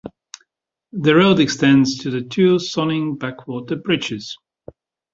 The 0.93 1.13
road 1.15 1.39
extends 1.39 1.99
to 1.99 2.09
the 2.09 2.21
two 2.21 2.55
Sonning 2.57 3.17
Backwater 3.19 3.75
Bridges. 3.75 4.35